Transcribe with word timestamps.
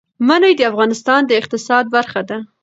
منی 0.27 0.53
د 0.57 0.61
افغانستان 0.71 1.21
د 1.25 1.31
اقتصاد 1.41 1.85
برخه 1.95 2.21
ده. 2.29 2.37